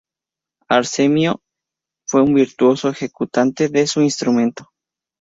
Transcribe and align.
Arsenio 0.67 1.41
fue 2.07 2.23
un 2.23 2.33
virtuoso 2.33 2.89
ejecutante 2.89 3.69
de 3.69 3.85
su 3.85 4.01
instrumento. 4.01 4.65